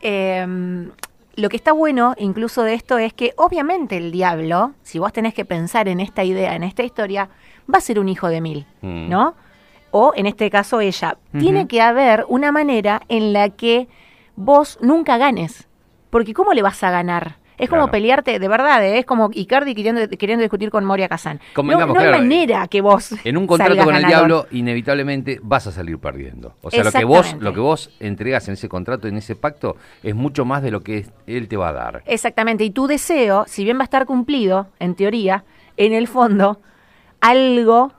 Eh, 0.00 0.88
lo 1.36 1.48
que 1.48 1.56
está 1.56 1.72
bueno 1.72 2.14
incluso 2.18 2.62
de 2.62 2.74
esto 2.74 2.98
es 2.98 3.12
que 3.12 3.32
obviamente 3.36 3.96
el 3.96 4.10
diablo, 4.12 4.72
si 4.82 4.98
vos 4.98 5.12
tenés 5.12 5.34
que 5.34 5.44
pensar 5.44 5.88
en 5.88 6.00
esta 6.00 6.24
idea, 6.24 6.56
en 6.56 6.64
esta 6.64 6.82
historia, 6.82 7.28
va 7.72 7.78
a 7.78 7.80
ser 7.80 7.98
un 8.00 8.08
hijo 8.08 8.28
de 8.28 8.40
mil, 8.40 8.66
Mm. 8.80 9.08
¿no? 9.08 9.34
O 9.90 10.12
en 10.14 10.26
este 10.26 10.50
caso 10.50 10.80
ella. 10.80 11.16
Tiene 11.38 11.66
que 11.66 11.80
haber 11.80 12.24
una 12.28 12.52
manera 12.52 13.02
en 13.08 13.32
la 13.32 13.50
que 13.50 13.88
vos 14.36 14.78
nunca 14.80 15.18
ganes. 15.18 15.66
Porque 16.10 16.34
¿cómo 16.34 16.52
le 16.52 16.62
vas 16.62 16.82
a 16.82 16.90
ganar? 16.90 17.36
Es 17.58 17.68
como 17.68 17.90
pelearte, 17.90 18.38
de 18.38 18.48
verdad, 18.48 18.84
¿eh? 18.84 18.98
es 18.98 19.04
como 19.04 19.30
Icardi 19.32 19.74
queriendo, 19.74 20.08
queriendo 20.08 20.42
discutir 20.42 20.70
con 20.70 20.84
Moria 20.84 21.08
Kazan. 21.08 21.38
No, 21.38 21.54
Convengamos, 21.54 21.94
no 21.94 22.00
hay 22.00 22.06
claro, 22.06 22.22
manera 22.22 22.68
que 22.68 22.80
vos 22.80 23.14
En 23.24 23.36
un 23.36 23.48
contrato 23.48 23.84
con 23.84 23.96
el 23.96 24.04
diablo, 24.04 24.46
inevitablemente 24.52 25.40
vas 25.42 25.66
a 25.66 25.72
salir 25.72 25.98
perdiendo. 25.98 26.54
O 26.62 26.70
sea, 26.70 26.84
lo 26.84 26.92
que 26.92 27.04
vos, 27.04 27.36
lo 27.40 27.52
que 27.52 27.60
vos 27.60 27.90
entregas 27.98 28.46
en 28.46 28.54
ese 28.54 28.68
contrato, 28.68 29.08
en 29.08 29.16
ese 29.16 29.34
pacto, 29.34 29.76
es 30.04 30.14
mucho 30.14 30.44
más 30.44 30.62
de 30.62 30.70
lo 30.70 30.82
que 30.82 31.06
él 31.26 31.48
te 31.48 31.56
va 31.56 31.70
a 31.70 31.72
dar. 31.72 32.02
Exactamente, 32.06 32.62
y 32.62 32.70
tu 32.70 32.86
deseo, 32.86 33.44
si 33.48 33.64
bien 33.64 33.76
va 33.76 33.82
a 33.82 33.84
estar 33.84 34.06
cumplido, 34.06 34.68
en 34.78 34.94
teoría, 34.94 35.44
en 35.76 35.92
el 35.92 36.06
fondo, 36.06 36.60
algo, 37.20 37.92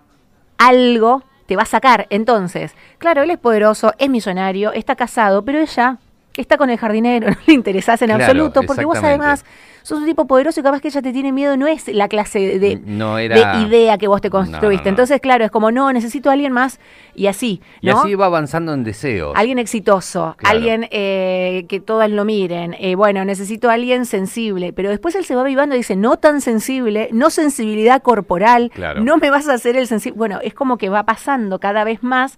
algo 0.58 1.24
te 1.50 1.56
va 1.56 1.64
a 1.64 1.66
sacar. 1.66 2.06
Entonces, 2.12 2.76
claro, 3.00 3.24
él 3.24 3.32
es 3.32 3.40
poderoso, 3.40 3.94
es 3.98 4.08
millonario, 4.08 4.72
está 4.72 4.96
casado, 4.96 5.44
pero 5.44 5.58
ella 5.58 5.98
está 6.42 6.58
con 6.58 6.70
el 6.70 6.78
jardinero, 6.78 7.30
no 7.32 7.38
le 7.46 7.54
interesas 7.54 8.02
en 8.02 8.08
Claro, 8.10 8.24
absoluto, 8.24 8.64
porque 8.64 8.86
vos 8.86 8.98
además 9.02 9.46
sos 9.82 10.00
un 10.00 10.06
tipo 10.06 10.28
poderoso 10.28 10.60
y 10.60 10.64
capaz 10.64 10.82
que 10.82 10.90
ella 10.90 11.02
te 11.02 11.14
tiene 11.14 11.32
miedo, 11.32 11.56
no 11.58 11.66
es 11.66 11.88
la 11.88 12.08
clase 12.10 12.60
de, 12.60 12.80
No 12.86 13.18
era- 13.18 13.58
de 13.58 13.66
idea 13.68 13.98
que 13.98 14.08
vos 14.08 14.22
te 14.22 14.28
no, 14.28 14.34
construiste. 14.34 14.84
no. 14.84 14.90
Entonces, 14.90 15.20
claro, 15.22 15.46
es 15.46 15.52
como, 15.52 15.72
no, 15.72 15.92
necesito 15.94 16.30
a 16.30 16.34
alguien 16.34 16.52
más 16.52 16.80
y 17.16 17.28
así, 17.28 17.62
Y 17.82 17.90
así 17.90 18.14
va 18.16 18.26
avanzando 18.28 18.74
en 18.74 18.84
deseos. 18.84 19.34
Alguien 19.36 19.58
exitoso, 19.58 20.36
Claro. 20.38 20.56
alguien 20.58 20.88
eh, 20.92 21.66
que 21.70 21.80
todas 21.80 22.10
lo 22.12 22.26
miren. 22.26 22.76
eh, 22.78 22.96
bueno, 22.96 23.24
necesito 23.26 23.70
a 23.70 23.74
alguien 23.74 24.06
sensible. 24.06 24.74
Pero 24.74 24.90
después 24.90 25.16
él 25.16 25.26
se 25.26 25.36
va 25.36 25.44
vivando 25.44 25.76
y 25.76 25.80
dice, 25.80 25.96
no 25.96 26.18
tan 26.18 26.42
sensible, 26.42 27.10
no 27.14 27.30
sensibilidad 27.30 28.02
corporal, 28.02 28.72
Claro. 28.76 29.02
no 29.02 29.18
me 29.18 29.30
vas 29.32 29.48
a 29.48 29.54
hacer 29.54 29.76
el 29.78 29.88
sensible. 29.88 30.18
Bueno, 30.18 30.40
es 30.44 30.54
como 30.54 30.78
que 30.78 30.90
va 30.90 31.04
pasando 31.04 31.60
cada 31.60 31.84
vez 31.86 32.04
más 32.04 32.38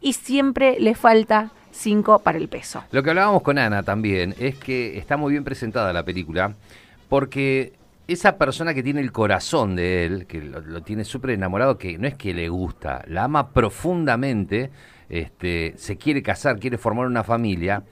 y 0.00 0.12
siempre 0.12 0.76
le 0.78 0.94
falta 0.94 1.52
cinco 1.72 2.20
para 2.20 2.38
el 2.38 2.48
peso. 2.48 2.84
Lo 2.92 3.02
que 3.02 3.10
hablábamos 3.10 3.42
con 3.42 3.58
Ana 3.58 3.82
también 3.82 4.34
es 4.38 4.56
que 4.56 4.96
está 4.98 5.16
muy 5.16 5.32
bien 5.32 5.44
presentada 5.44 5.92
la 5.92 6.04
película 6.04 6.54
porque 7.08 7.72
esa 8.08 8.36
persona 8.36 8.74
que 8.74 8.82
tiene 8.82 9.00
el 9.00 9.12
corazón 9.12 9.76
de 9.76 10.04
él, 10.04 10.26
que 10.26 10.40
lo, 10.40 10.60
lo 10.60 10.82
tiene 10.82 11.04
súper 11.04 11.30
enamorado, 11.30 11.78
que 11.78 11.98
no 11.98 12.06
es 12.06 12.14
que 12.14 12.34
le 12.34 12.48
gusta, 12.48 13.04
la 13.06 13.24
ama 13.24 13.50
profundamente, 13.50 14.70
este, 15.08 15.74
se 15.76 15.96
quiere 15.96 16.22
casar, 16.22 16.58
quiere 16.58 16.78
formar 16.78 17.06
una 17.06 17.24
familia, 17.24 17.82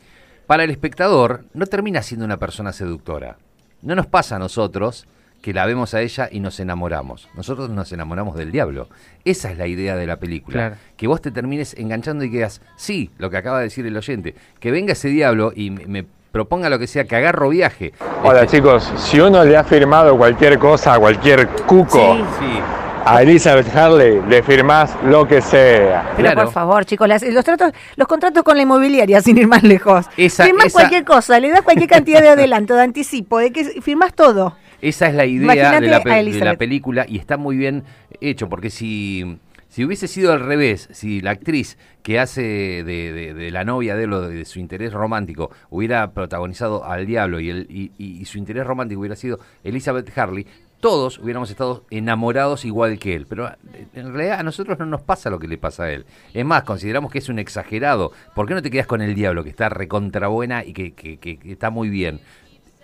para 0.46 0.64
el 0.64 0.70
espectador 0.70 1.44
no 1.54 1.66
termina 1.66 2.02
siendo 2.02 2.24
una 2.24 2.38
persona 2.38 2.72
seductora. 2.72 3.36
No 3.82 3.94
nos 3.94 4.06
pasa 4.06 4.36
a 4.36 4.38
nosotros 4.40 5.06
que 5.40 5.52
la 5.54 5.64
vemos 5.66 5.94
a 5.94 6.00
ella 6.02 6.28
y 6.30 6.40
nos 6.40 6.60
enamoramos. 6.60 7.28
Nosotros 7.34 7.70
nos 7.70 7.90
enamoramos 7.92 8.36
del 8.36 8.52
diablo. 8.52 8.88
Esa 9.24 9.50
es 9.50 9.58
la 9.58 9.66
idea 9.66 9.96
de 9.96 10.06
la 10.06 10.16
película. 10.16 10.54
Claro. 10.56 10.74
Que 10.96 11.06
vos 11.06 11.20
te 11.22 11.30
termines 11.30 11.74
enganchando 11.78 12.24
y 12.24 12.30
quedas, 12.30 12.60
sí, 12.76 13.10
lo 13.18 13.30
que 13.30 13.38
acaba 13.38 13.58
de 13.58 13.64
decir 13.64 13.86
el 13.86 13.96
oyente, 13.96 14.34
que 14.58 14.70
venga 14.70 14.92
ese 14.92 15.08
diablo 15.08 15.52
y 15.54 15.70
me, 15.70 15.86
me 15.86 16.06
proponga 16.32 16.68
lo 16.68 16.78
que 16.78 16.86
sea, 16.86 17.04
que 17.04 17.16
agarro 17.16 17.48
viaje. 17.48 17.92
Hola 18.22 18.42
Este, 18.42 18.58
chicos, 18.58 18.92
si 18.96 19.18
uno 19.18 19.42
le 19.44 19.56
ha 19.56 19.64
firmado 19.64 20.16
cualquier 20.16 20.58
cosa 20.58 20.94
a 20.94 20.98
cualquier 20.98 21.48
cuco, 21.66 22.16
Sí. 22.16 22.24
Sí, 22.38 22.60
a 23.06 23.22
Elizabeth 23.22 23.74
Harley 23.74 24.20
le 24.28 24.42
firmás 24.42 24.94
lo 25.04 25.26
que 25.26 25.40
sea. 25.40 26.12
Pero 26.16 26.28
Claro. 26.32 26.42
por 26.44 26.52
favor, 26.52 26.84
chicos, 26.84 27.08
las- 27.08 27.22
los, 27.22 27.44
tratos, 27.44 27.72
los 27.96 28.06
contratos 28.06 28.42
con 28.42 28.56
la 28.56 28.62
inmobiliaria, 28.62 29.22
sin 29.22 29.38
ir 29.38 29.48
más 29.48 29.62
lejos. 29.62 30.04
Esa- 30.18 30.44
firmás 30.44 30.66
esa- 30.66 30.74
cualquier 30.80 31.04
cosa, 31.06 31.40
le 31.40 31.48
das 31.50 31.62
cualquier 31.62 31.88
cantidad 31.88 32.20
de 32.20 32.28
adelanto, 32.28 32.74
de 32.74 32.82
anticipo, 32.82 33.38
de 33.38 33.50
que 33.52 33.64
firmás 33.80 34.12
todo. 34.14 34.54
Esa 34.82 35.08
es 35.08 35.14
la 35.14 35.26
idea 35.26 35.46
de 35.80 35.86
la, 35.90 35.98
de 35.98 36.44
la 36.44 36.56
película 36.56 37.06
y 37.08 37.18
está 37.18 37.36
muy 37.36 37.56
bien 37.56 37.84
hecho, 38.20 38.48
porque 38.48 38.70
si, 38.70 39.36
Si 39.68 39.84
hubiese 39.84 40.08
sido 40.08 40.32
al 40.32 40.40
revés, 40.40 40.88
si 40.90 41.20
la 41.20 41.30
actriz 41.30 41.78
que 42.02 42.18
hace 42.18 42.42
de, 42.42 43.12
de- 43.12 43.34
de 43.34 43.50
la 43.52 43.62
novia 43.64 43.94
de 43.94 44.02
él 44.04 44.12
o 44.12 44.20
de, 44.22 44.44
su 44.44 44.58
interés 44.58 44.92
romántico 44.92 45.50
hubiera 45.70 46.10
protagonizado 46.10 46.84
al 46.84 47.06
diablo 47.06 47.38
y, 47.38 47.50
el, 47.50 47.66
y, 47.70 47.92
y- 47.96 48.20
y 48.20 48.24
su 48.24 48.38
interés 48.38 48.66
romántico 48.66 49.00
hubiera 49.00 49.14
sido 49.14 49.38
Elizabeth 49.62 50.10
Harley, 50.18 50.44
todos 50.80 51.18
hubiéramos 51.20 51.50
estado 51.50 51.84
enamorados 51.90 52.64
igual 52.64 52.98
que 52.98 53.14
él. 53.14 53.26
Pero 53.28 53.48
en 53.94 54.12
realidad 54.12 54.40
a 54.40 54.42
nosotros 54.42 54.76
no 54.78 54.86
nos 54.86 55.02
pasa 55.02 55.30
lo 55.30 55.38
que 55.38 55.46
le 55.46 55.56
pasa 55.58 55.84
a 55.84 55.92
él. 55.92 56.04
Es 56.34 56.44
más, 56.44 56.64
consideramos 56.64 57.12
que 57.12 57.18
es 57.18 57.28
un 57.28 57.38
exagerado. 57.38 58.10
¿Por 58.34 58.48
qué 58.48 58.54
no 58.54 58.62
te 58.62 58.70
quedas 58.72 58.88
con 58.88 59.02
el 59.02 59.14
diablo, 59.14 59.44
que 59.44 59.50
está 59.50 59.68
recontrabuena 59.68 60.64
y 60.64 60.72
que, 60.72 60.94
que- 60.94 61.18
que- 61.18 61.36
que 61.38 61.52
está 61.52 61.70
muy 61.70 61.90
bien? 61.90 62.20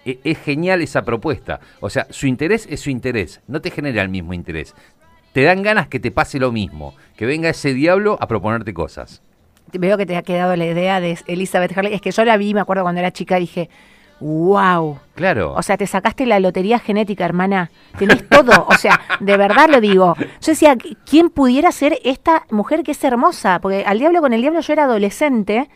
E- 0.06 0.20
Es 0.24 0.38
genial 0.38 0.80
esa 0.80 1.02
propuesta. 1.02 1.60
O 1.80 1.90
sea, 1.90 2.06
su 2.10 2.26
interés 2.26 2.66
es 2.70 2.80
su 2.80 2.88
interés, 2.90 3.42
no 3.46 3.60
te 3.60 3.70
genera 3.70 4.00
el 4.02 4.08
mismo 4.08 4.32
interés. 4.32 4.74
Te 5.32 5.42
dan 5.42 5.62
ganas 5.62 5.88
que 5.88 6.00
te 6.00 6.10
pase 6.10 6.38
lo 6.38 6.50
mismo, 6.52 6.94
que 7.16 7.26
venga 7.26 7.50
ese 7.50 7.74
diablo 7.74 8.16
a 8.20 8.26
proponerte 8.26 8.72
cosas. 8.72 9.20
Veo 9.72 9.98
que 9.98 10.06
te 10.06 10.16
ha 10.16 10.22
quedado 10.22 10.56
la 10.56 10.64
idea 10.64 11.00
de 11.00 11.18
Elizabeth 11.26 11.76
Harley. 11.76 11.92
Es 11.92 12.00
que 12.00 12.12
yo 12.12 12.24
la 12.24 12.36
vi, 12.38 12.54
me 12.54 12.60
acuerdo 12.60 12.84
cuando 12.84 13.00
era 13.00 13.10
chica, 13.10 13.36
dije, 13.36 13.68
wow. 14.20 14.98
Claro. 15.14 15.52
O 15.54 15.62
sea, 15.62 15.76
te 15.76 15.86
sacaste 15.86 16.24
la 16.24 16.40
lotería 16.40 16.78
genética, 16.78 17.24
hermana. 17.24 17.70
Tenés 17.98 18.26
todo. 18.28 18.66
O 18.68 18.74
sea, 18.76 19.00
de 19.20 19.36
verdad 19.36 19.68
lo 19.68 19.80
digo. 19.80 20.14
Yo 20.18 20.52
decía, 20.52 20.76
¿quién 21.04 21.30
pudiera 21.30 21.72
ser 21.72 21.98
esta 22.04 22.44
mujer 22.50 22.82
que 22.82 22.92
es 22.92 23.04
hermosa? 23.04 23.58
Porque 23.60 23.84
al 23.84 23.98
diablo 23.98 24.20
con 24.20 24.32
el 24.32 24.40
diablo 24.40 24.60
yo 24.60 24.72
era 24.72 24.84
adolescente 24.84 25.68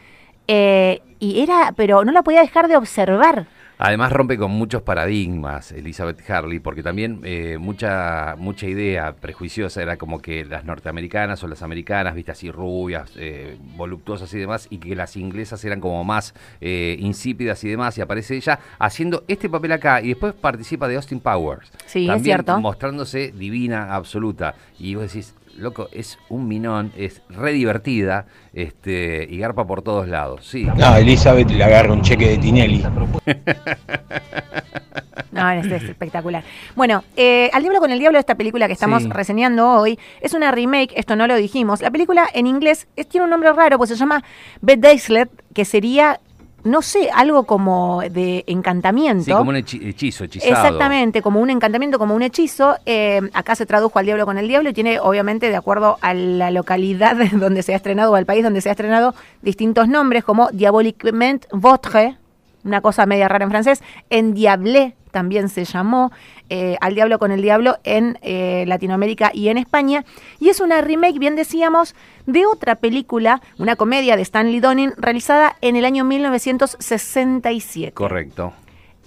eh, 0.49 1.03
y 1.19 1.41
era, 1.43 1.73
pero 1.77 2.05
no 2.05 2.13
la 2.13 2.23
podía 2.23 2.41
dejar 2.41 2.69
de 2.69 2.77
observar. 2.77 3.47
Además 3.83 4.13
rompe 4.13 4.37
con 4.37 4.51
muchos 4.51 4.83
paradigmas 4.83 5.73
Elizabeth 5.73 6.29
Harley, 6.31 6.59
porque 6.59 6.83
también 6.83 7.23
eh, 7.25 7.57
mucha 7.59 8.35
mucha 8.37 8.67
idea 8.67 9.15
prejuiciosa 9.15 9.81
era 9.81 9.97
como 9.97 10.21
que 10.21 10.45
las 10.45 10.67
norteamericanas 10.67 11.43
o 11.43 11.49
las 11.49 11.63
americanas, 11.63 12.15
vistas 12.15 12.37
así 12.37 12.51
rubias, 12.51 13.11
eh, 13.17 13.57
voluptuosas 13.77 14.33
y 14.35 14.39
demás, 14.39 14.67
y 14.69 14.77
que 14.77 14.95
las 14.95 15.17
inglesas 15.17 15.65
eran 15.65 15.81
como 15.81 16.05
más 16.05 16.35
eh, 16.61 16.97
insípidas 17.01 17.65
y 17.65 17.71
demás, 17.71 17.97
y 17.97 18.03
aparece 18.03 18.37
ella 18.37 18.59
haciendo 18.79 19.25
este 19.29 19.49
papel 19.49 19.73
acá, 19.73 20.03
y 20.03 20.09
después 20.09 20.35
participa 20.35 20.87
de 20.87 20.97
Austin 20.97 21.21
Powers. 21.21 21.73
Sí, 21.87 22.03
es 22.03 22.09
También 22.09 22.25
cierto. 22.25 22.61
Mostrándose 22.61 23.33
divina, 23.33 23.95
absoluta. 23.95 24.57
Y 24.79 24.95
vos 24.95 25.05
decís, 25.05 25.35
loco, 25.57 25.89
es 25.93 26.19
un 26.29 26.47
minón, 26.49 26.93
es 26.97 27.23
re 27.29 27.53
divertida, 27.53 28.27
este, 28.53 29.27
y 29.31 29.39
garpa 29.39 29.67
por 29.67 29.83
todos 29.83 30.09
lados. 30.09 30.47
Sí. 30.47 30.65
No, 30.77 30.97
Elizabeth 30.97 31.51
le 31.51 31.63
agarra 31.65 31.93
un 31.93 32.03
cheque 32.03 32.29
de 32.29 32.39
Tinelli. 32.39 32.85
No, 35.33 35.49
este 35.53 35.77
es 35.77 35.85
espectacular. 35.85 36.43
Bueno, 36.75 37.05
eh, 37.17 37.51
Al 37.53 37.63
Diablo 37.63 37.79
con 37.79 37.91
el 37.93 37.99
Diablo, 38.01 38.19
esta 38.19 38.35
película 38.35 38.67
que 38.67 38.73
estamos 38.73 39.05
Sí. 39.05 39.09
reseñando 39.11 39.69
hoy, 39.71 39.99
es 40.21 40.35
una 40.35 40.51
remake, 40.51 40.93
esto 40.97 41.15
no 41.15 41.27
lo 41.29 41.37
dijimos. 41.37 41.81
La 41.83 41.91
película 41.91 42.27
en 42.35 42.47
inglés 42.49 42.89
es- 42.97 43.09
tiene 43.09 43.25
un 43.25 43.31
nombre 43.31 43.53
raro, 43.53 43.79
pues 43.79 43.91
se 43.91 43.97
llama 43.97 44.25
Beth 44.61 44.81
Daislet, 44.81 45.31
que 45.55 45.65
sería, 45.65 46.21
no 46.65 46.83
sé, 46.83 47.11
algo 47.15 47.45
como 47.45 48.03
de 48.11 48.45
encantamiento. 48.47 49.25
Sí, 49.25 49.31
como 49.33 49.51
un 49.51 49.57
hechi- 49.57 49.85
hechizo, 49.87 50.25
hechizado. 50.25 50.53
Exactamente, 50.53 51.23
como 51.23 51.41
un 51.41 51.51
encantamiento, 51.51 51.99
como 51.99 52.15
un 52.15 52.23
hechizo. 52.23 52.77
Eh, 52.87 53.21
acá 53.33 53.55
se 53.55 53.67
tradujo 53.67 53.99
al 53.99 54.07
diablo 54.07 54.27
con 54.27 54.39
el 54.39 54.47
diablo 54.49 54.71
y 54.71 54.73
tiene, 54.73 54.99
obviamente, 55.01 55.49
de 55.49 55.57
acuerdo 55.57 55.99
a 56.01 56.15
la 56.15 56.51
localidad 56.51 57.17
donde 57.33 57.63
se 57.63 57.73
ha 57.73 57.77
estrenado 57.77 58.13
o 58.13 58.15
al 58.17 58.27
país 58.27 58.43
donde 58.45 58.61
se 58.61 58.69
ha 58.69 58.73
estrenado, 58.73 59.15
distintos 59.43 59.89
nombres 59.89 60.25
como 60.25 60.49
Diaboliquement 60.53 61.45
Votre, 61.53 62.17
una 62.65 62.81
cosa 62.81 63.07
media 63.07 63.27
rara 63.29 63.45
en 63.45 63.51
francés, 63.51 63.83
en 64.11 64.35
Diablé 64.35 64.95
también 65.11 65.49
se 65.49 65.65
llamó, 65.65 66.13
eh, 66.49 66.77
al 66.81 66.95
diablo 66.95 67.19
con 67.19 67.33
el 67.33 67.43
diablo 67.43 67.79
en 67.85 68.19
eh, 68.23 68.65
Latinoamérica 68.67 69.31
y 69.35 69.49
en 69.49 69.59
España. 69.59 70.05
Y 70.39 70.49
es 70.49 70.61
una 70.61 70.81
remake, 70.81 71.19
bien 71.19 71.37
decíamos, 71.37 71.95
de 72.27 72.47
otra 72.47 72.77
película, 72.77 73.43
una 73.59 73.77
comedia 73.77 74.17
de 74.17 74.23
Stanley 74.23 74.61
Donen, 74.61 74.95
realizada 74.97 75.57
en 75.61 75.77
el 75.77 75.85
año 75.85 76.05
1967. 76.05 77.93
Correcto. 77.93 78.53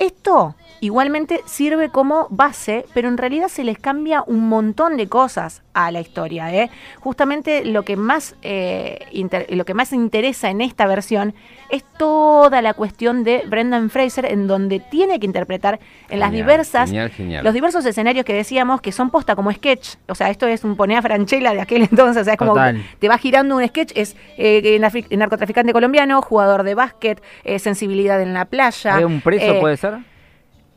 Esto 0.03 0.55
igualmente 0.81 1.39
sirve 1.45 1.87
como 1.87 2.27
base, 2.29 2.85
pero 2.93 3.07
en 3.07 3.17
realidad 3.17 3.47
se 3.47 3.63
les 3.63 3.77
cambia 3.79 4.21
un 4.27 4.49
montón 4.49 4.97
de 4.97 5.07
cosas 5.07 5.61
a 5.73 5.91
la 5.91 6.01
historia. 6.01 6.53
¿eh? 6.53 6.69
Justamente 6.99 7.63
lo 7.63 7.83
que 7.83 7.95
más 7.95 8.35
eh, 8.41 8.99
inter- 9.13 9.47
lo 9.49 9.63
que 9.63 9.73
más 9.73 9.93
interesa 9.93 10.49
en 10.49 10.59
esta 10.59 10.85
versión 10.85 11.33
es 11.69 11.83
toda 11.97 12.61
la 12.61 12.73
cuestión 12.73 13.23
de 13.23 13.43
Brendan 13.47 13.89
Fraser, 13.89 14.25
en 14.25 14.45
donde 14.45 14.81
tiene 14.81 15.19
que 15.21 15.25
interpretar 15.25 15.79
en 16.09 16.19
las 16.19 16.31
diversas 16.31 16.89
genial, 16.89 17.09
genial. 17.09 17.43
los 17.45 17.53
diversos 17.53 17.85
escenarios 17.85 18.25
que 18.25 18.33
decíamos 18.33 18.81
que 18.81 18.91
son 18.91 19.09
posta 19.09 19.35
como 19.37 19.51
sketch. 19.53 19.95
O 20.09 20.15
sea, 20.15 20.29
esto 20.29 20.47
es 20.47 20.65
un 20.65 20.75
ponea 20.75 21.01
franchella 21.01 21.53
de 21.53 21.61
aquel 21.61 21.83
entonces. 21.83 22.21
O 22.21 22.25
sea, 22.25 22.33
es 22.33 22.37
como 22.39 22.51
Total. 22.51 22.83
te 22.99 23.07
va 23.07 23.17
girando 23.17 23.55
un 23.55 23.65
sketch, 23.65 23.93
es 23.95 24.17
eh, 24.37 24.77
narcotraficante 25.11 25.71
colombiano, 25.71 26.21
jugador 26.21 26.63
de 26.63 26.75
básquet, 26.75 27.23
eh, 27.45 27.57
sensibilidad 27.57 28.21
en 28.21 28.33
la 28.33 28.45
playa. 28.45 28.95
¿Había 28.95 29.07
un 29.07 29.21
preso, 29.21 29.53
eh, 29.53 29.59
puede 29.61 29.77
ser? 29.77 29.92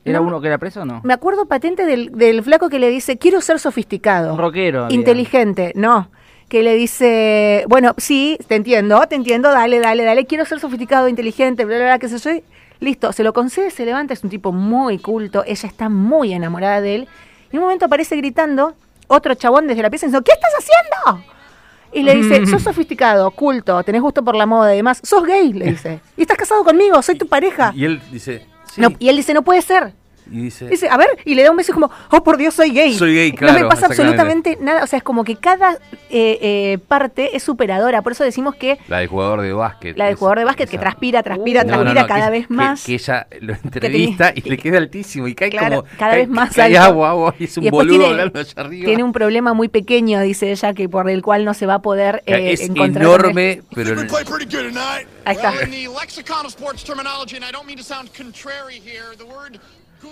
¿Era 0.06 0.20
no. 0.20 0.26
uno 0.26 0.40
que 0.40 0.46
era 0.46 0.58
preso 0.58 0.82
o 0.82 0.84
no? 0.84 1.00
Me 1.04 1.12
acuerdo 1.12 1.46
patente 1.46 1.84
del, 1.84 2.12
del 2.12 2.42
flaco 2.42 2.68
que 2.68 2.78
le 2.78 2.88
dice, 2.88 3.18
quiero 3.18 3.40
ser 3.40 3.58
sofisticado. 3.58 4.32
Un 4.32 4.38
rockero. 4.38 4.86
Inteligente, 4.90 5.72
no. 5.74 6.08
Que 6.48 6.62
le 6.62 6.74
dice, 6.76 7.64
bueno, 7.68 7.94
sí, 7.98 8.38
te 8.46 8.54
entiendo, 8.54 9.00
te 9.08 9.16
entiendo, 9.16 9.50
dale, 9.50 9.80
dale, 9.80 10.04
dale, 10.04 10.26
quiero 10.26 10.44
ser 10.44 10.60
sofisticado, 10.60 11.08
inteligente, 11.08 11.64
bla, 11.64 11.76
bla, 11.76 11.84
bla, 11.86 11.98
qué 11.98 12.08
sé 12.08 12.18
yo. 12.18 12.40
Listo, 12.78 13.12
se 13.12 13.24
lo 13.24 13.32
concede, 13.32 13.70
se 13.70 13.84
levanta, 13.84 14.12
es 14.12 14.22
un 14.22 14.30
tipo 14.30 14.52
muy 14.52 14.98
culto, 14.98 15.42
ella 15.46 15.68
está 15.68 15.88
muy 15.88 16.32
enamorada 16.32 16.80
de 16.80 16.94
él. 16.94 17.08
Y 17.50 17.56
en 17.56 17.58
un 17.58 17.64
momento 17.64 17.86
aparece 17.86 18.16
gritando 18.16 18.74
otro 19.08 19.34
chabón 19.34 19.66
desde 19.66 19.82
la 19.82 19.90
pieza 19.90 20.06
diciendo, 20.06 20.24
¿qué 20.24 20.32
estás 20.32 20.52
haciendo? 20.58 21.24
Y 21.92 22.02
le 22.02 22.14
dice, 22.14 22.46
sos 22.50 22.62
sofisticado, 22.62 23.30
culto, 23.30 23.82
tenés 23.82 24.02
gusto 24.02 24.22
por 24.22 24.36
la 24.36 24.46
moda 24.46 24.72
y 24.74 24.76
demás, 24.78 25.00
sos 25.02 25.24
gay, 25.24 25.52
le 25.52 25.70
dice. 25.70 26.00
Y 26.16 26.22
estás 26.22 26.36
casado 26.36 26.62
conmigo, 26.62 27.00
soy 27.02 27.16
tu 27.16 27.26
pareja. 27.26 27.72
Y 27.74 27.84
él 27.86 28.00
dice, 28.12 28.46
sí. 28.76 28.80
No, 28.80 28.92
y 28.98 29.08
él 29.08 29.16
dice, 29.16 29.34
no 29.34 29.42
puede 29.42 29.62
ser. 29.62 29.92
Y 30.30 30.42
dice, 30.42 30.66
Dice, 30.68 30.88
a 30.88 30.96
ver, 30.96 31.08
y 31.24 31.34
le 31.34 31.42
da 31.44 31.50
un 31.50 31.56
beso 31.56 31.72
como, 31.72 31.90
oh 32.10 32.22
por 32.24 32.36
Dios, 32.36 32.54
soy 32.54 32.70
gay. 32.70 32.94
Soy 32.94 33.14
gay, 33.14 33.30
No 33.32 33.38
claro, 33.38 33.60
me 33.60 33.64
pasa 33.66 33.86
absolutamente 33.86 34.58
nada. 34.60 34.82
O 34.82 34.86
sea, 34.86 34.96
es 34.98 35.02
como 35.02 35.22
que 35.24 35.36
cada 35.36 35.74
eh, 36.10 36.38
eh, 36.40 36.78
parte 36.88 37.36
es 37.36 37.42
superadora. 37.42 38.02
Por 38.02 38.12
eso 38.12 38.24
decimos 38.24 38.54
que 38.56 38.78
la 38.88 38.98
del 38.98 39.08
jugador 39.08 39.40
de 39.42 39.52
básquet. 39.52 39.96
la 39.96 40.06
del 40.06 40.16
jugador 40.16 40.38
de 40.40 40.44
básquet 40.44 40.68
que 40.68 40.76
esa- 40.76 40.82
transpira, 40.82 41.22
transpira, 41.22 41.62
No, 41.62 41.68
no, 41.70 41.76
transpira 41.82 42.02
no, 42.02 42.08
cada 42.08 42.24
que- 42.26 42.30
vez 42.32 42.46
que- 42.48 42.54
más. 42.54 42.84
Que, 42.84 42.94
ella 42.94 43.26
lo 43.40 43.52
entrevista 43.54 44.32
y 44.34 44.40
le 44.48 44.56
queda 44.58 44.78
altísimo 44.78 45.28
y 45.28 45.34
cae 45.34 45.50
Claro, 45.50 45.82
como. 45.84 45.96
cada 45.98 46.12
cae- 46.12 46.18
vez 46.20 46.28
más 46.28 46.54
cae 46.54 46.76
alto. 46.76 46.88
agua, 46.90 47.10
agua, 47.10 47.34
y 47.38 47.44
es 47.44 47.56
un 47.56 47.64
Y 47.64 47.70
boludo 47.70 47.98
tiene- 47.98 48.06
hablando 48.12 48.40
allá 48.40 48.52
arriba. 48.56 48.84
Tiene 48.86 49.02
un 49.04 49.12
problema 49.12 49.54
muy 49.54 49.68
pequeño, 49.68 50.20
dice 50.22 50.50
ella, 50.50 50.74
que 50.74 50.88
por 50.88 51.08
el 51.08 51.22
cual 51.22 51.44
no 51.44 51.54
se 51.54 51.66
va 51.66 51.74
a 51.74 51.82
poder 51.82 52.22
eh, 52.26 52.52
es 52.52 52.62
encontrar. 52.62 53.04
enorme, 53.04 53.62
pero. 53.74 53.94
Tonight. 53.94 55.06
Ahí 55.24 55.36
está. 55.36 55.52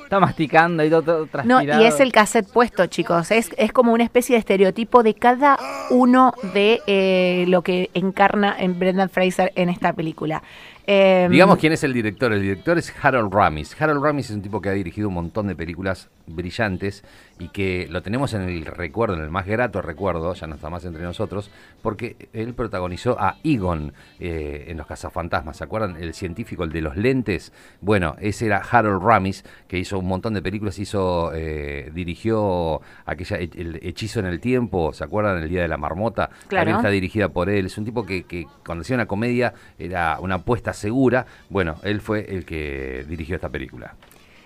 Está 0.02 0.20
masticando 0.20 0.84
y 0.84 0.90
todo, 0.90 1.26
todo 1.26 1.42
No, 1.44 1.62
y 1.62 1.84
es 1.84 2.00
el 2.00 2.12
cassette 2.12 2.48
puesto, 2.48 2.86
chicos. 2.86 3.30
Es, 3.30 3.50
es 3.56 3.72
como 3.72 3.92
una 3.92 4.04
especie 4.04 4.34
de 4.34 4.40
estereotipo 4.40 5.02
de 5.02 5.14
cada 5.14 5.58
uno 5.90 6.32
de 6.54 6.80
eh, 6.86 7.44
lo 7.48 7.62
que 7.62 7.90
encarna 7.94 8.54
en 8.58 8.78
Brendan 8.78 9.10
Fraser 9.10 9.52
en 9.56 9.68
esta 9.68 9.92
película. 9.92 10.42
Eh, 10.86 11.28
Digamos 11.30 11.58
quién 11.58 11.72
es 11.72 11.82
el 11.84 11.92
director. 11.92 12.32
El 12.32 12.42
director 12.42 12.76
es 12.76 12.92
Harold 13.02 13.32
Ramis. 13.32 13.80
Harold 13.80 14.02
Ramis 14.02 14.30
es 14.30 14.36
un 14.36 14.42
tipo 14.42 14.60
que 14.60 14.68
ha 14.68 14.72
dirigido 14.72 15.08
un 15.08 15.14
montón 15.14 15.46
de 15.46 15.56
películas 15.56 16.10
brillantes 16.26 17.04
y 17.38 17.48
que 17.48 17.86
lo 17.90 18.02
tenemos 18.02 18.32
en 18.34 18.42
el 18.42 18.64
recuerdo, 18.64 19.16
en 19.16 19.22
el 19.22 19.30
más 19.30 19.46
grato 19.46 19.82
recuerdo, 19.82 20.34
ya 20.34 20.46
no 20.46 20.54
está 20.54 20.70
más 20.70 20.84
entre 20.84 21.02
nosotros, 21.02 21.50
porque 21.82 22.28
él 22.32 22.54
protagonizó 22.54 23.20
a 23.20 23.38
Egon 23.42 23.92
eh, 24.20 24.66
en 24.68 24.76
Los 24.76 24.86
Cazafantasmas. 24.86 25.56
¿Se 25.56 25.64
acuerdan? 25.64 25.96
El 25.96 26.14
científico, 26.14 26.64
el 26.64 26.70
de 26.70 26.80
los 26.80 26.96
lentes. 26.96 27.52
Bueno, 27.80 28.16
ese 28.20 28.46
era 28.46 28.58
Harold 28.58 29.02
Ramis, 29.02 29.44
que 29.66 29.78
hizo 29.78 29.98
un 29.98 30.06
montón 30.06 30.34
de 30.34 30.42
películas, 30.42 30.78
hizo, 30.78 31.32
eh, 31.34 31.90
dirigió 31.92 32.80
aquella 33.04 33.36
el 33.36 33.80
hechizo 33.82 34.20
en 34.20 34.26
el 34.26 34.40
tiempo, 34.40 34.92
¿se 34.92 35.04
acuerdan? 35.04 35.42
El 35.42 35.48
Día 35.48 35.62
de 35.62 35.68
la 35.68 35.76
Marmota. 35.76 36.30
Claro. 36.48 36.64
También 36.64 36.76
está 36.76 36.90
dirigida 36.90 37.28
por 37.28 37.48
él. 37.50 37.66
Es 37.66 37.78
un 37.78 37.84
tipo 37.84 38.06
que, 38.06 38.24
que 38.24 38.46
cuando 38.64 38.82
hacía 38.82 38.96
una 38.96 39.06
comedia 39.06 39.54
era 39.78 40.18
una 40.20 40.36
apuesta 40.36 40.72
segura. 40.72 41.26
Bueno, 41.50 41.76
él 41.82 42.00
fue 42.00 42.26
el 42.28 42.44
que 42.44 43.04
dirigió 43.08 43.34
esta 43.34 43.48
película. 43.48 43.94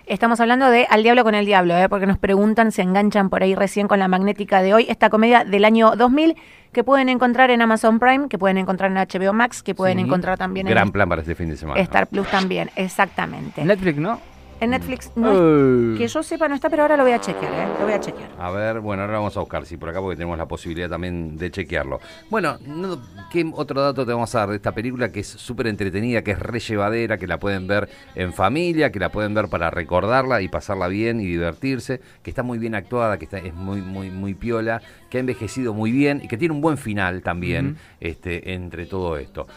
Estamos 0.09 0.39
hablando 0.39 0.71
de 0.71 0.87
Al 0.89 1.03
Diablo 1.03 1.23
con 1.23 1.35
el 1.35 1.45
Diablo, 1.45 1.77
¿eh? 1.77 1.87
porque 1.87 2.07
nos 2.07 2.17
preguntan, 2.17 2.71
se 2.71 2.81
enganchan 2.81 3.29
por 3.29 3.43
ahí 3.43 3.53
recién 3.53 3.87
con 3.87 3.99
la 3.99 4.07
magnética 4.07 4.63
de 4.63 4.73
hoy. 4.73 4.87
Esta 4.89 5.11
comedia 5.11 5.43
del 5.43 5.63
año 5.65 5.91
2000 5.95 6.35
que 6.71 6.83
pueden 6.83 7.09
encontrar 7.09 7.51
en 7.51 7.61
Amazon 7.61 7.99
Prime, 7.99 8.27
que 8.27 8.39
pueden 8.39 8.57
encontrar 8.57 8.89
en 8.89 8.97
HBO 8.97 9.33
Max, 9.33 9.61
que 9.61 9.75
pueden 9.75 9.99
Sí. 9.99 10.05
encontrar 10.05 10.35
también 10.39 10.65
Gran 10.65 10.87
en 10.87 10.91
plan 10.93 11.07
para 11.09 11.21
este 11.21 11.35
fin 11.35 11.49
de 11.49 11.57
semana. 11.57 11.79
Star 11.81 12.07
Plus 12.07 12.27
también, 12.27 12.71
exactamente. 12.75 13.63
Netflix, 13.63 13.99
¿no? 13.99 14.19
En 14.61 14.71
Netflix 14.71 15.11
no 15.15 15.31
Uh. 15.31 15.97
que 15.97 16.07
yo 16.07 16.21
sepa 16.21 16.47
no 16.49 16.55
está, 16.55 16.69
pero 16.69 16.81
ahora 16.81 16.97
lo 16.97 17.03
voy 17.03 17.13
a 17.13 17.21
chequear, 17.21 17.51
¿eh? 17.53 17.67
Lo 17.79 17.85
voy 17.85 17.93
a 17.93 17.99
chequear. 17.99 18.29
A 18.37 18.51
ver, 18.51 18.81
bueno, 18.81 19.03
ahora 19.03 19.13
vamos 19.19 19.37
a 19.37 19.39
buscar, 19.39 19.65
sí, 19.65 19.77
por 19.77 19.87
acá 19.89 20.01
porque 20.01 20.17
tenemos 20.17 20.37
la 20.37 20.47
posibilidad 20.47 20.89
también 20.89 21.37
de 21.37 21.49
chequearlo. 21.49 21.99
Bueno, 22.29 22.57
no- 22.65 23.01
¿qué 23.31 23.49
otro 23.53 23.81
dato 23.81 24.05
te 24.05 24.11
vamos 24.11 24.35
a 24.35 24.39
dar 24.39 24.49
de 24.49 24.57
esta 24.57 24.73
película 24.73 25.11
que 25.13 25.21
es 25.21 25.27
súper 25.27 25.67
entretenida, 25.67 26.23
que 26.23 26.31
es 26.31 26.39
re 26.39 26.59
llevadera, 26.59 27.17
que 27.17 27.25
la 27.27 27.39
pueden 27.39 27.67
ver 27.67 27.89
en 28.15 28.33
familia, 28.33 28.91
que 28.91 28.99
la 28.99 29.09
pueden 29.09 29.33
ver 29.33 29.47
para 29.47 29.69
recordarla 29.71 30.41
y 30.41 30.49
pasarla 30.49 30.89
bien 30.89 31.21
y 31.21 31.25
divertirse, 31.25 32.01
que 32.21 32.29
está 32.31 32.43
muy 32.43 32.57
bien 32.57 32.75
actuada, 32.75 33.17
que 33.17 33.25
está, 33.25 33.37
es 33.37 33.53
muy, 33.53 33.81
muy, 33.81 34.09
muy 34.11 34.33
piola, 34.33 34.81
que 35.09 35.17
ha 35.17 35.19
envejecido 35.21 35.73
muy 35.73 35.91
bien 35.91 36.19
y 36.23 36.27
que 36.27 36.37
tiene 36.37 36.53
un 36.53 36.59
buen 36.61 36.77
final 36.77 37.21
también 37.21 37.77
este, 38.01 38.53
entre 38.53 38.85
todo 38.87 39.15
esto. 39.17 39.47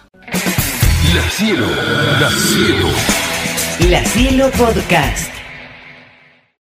La 3.81 4.05
Cielo 4.05 4.51
Podcast. 4.51 5.42